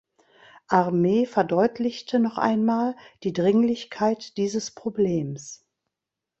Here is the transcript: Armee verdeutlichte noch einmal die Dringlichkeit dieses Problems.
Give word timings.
Armee 0.69 1.27
verdeutlichte 1.27 2.17
noch 2.17 2.39
einmal 2.39 2.97
die 3.21 3.33
Dringlichkeit 3.33 4.35
dieses 4.37 4.71
Problems. 4.71 5.63